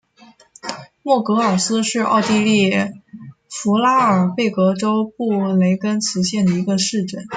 [1.03, 2.73] 默格尔斯是奥地利
[3.47, 7.27] 福拉尔贝格州布雷根茨县的一个市镇。